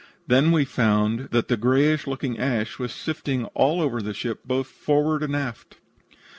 Then 0.25 0.51
we 0.51 0.65
found 0.65 1.29
that 1.29 1.47
the 1.47 1.55
grayish 1.55 2.07
looking 2.07 2.39
ash 2.39 2.79
was 2.79 2.91
sifting 2.91 3.45
all 3.53 3.79
over 3.79 4.01
the 4.01 4.15
ship, 4.15 4.39
both 4.47 4.65
forward 4.65 5.21
and 5.21 5.35
aft. 5.35 5.75